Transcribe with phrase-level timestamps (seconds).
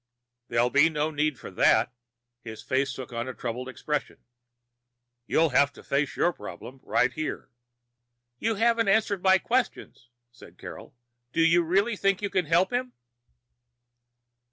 [0.47, 1.93] "There'll be no need for that."
[2.41, 4.17] His face took on a troubled expression.
[5.27, 7.51] "You'll have to face your problem right here."
[8.39, 9.93] "You haven't answered my question,"
[10.31, 10.95] said Carol.
[11.33, 12.93] "Do you really think you can help him?"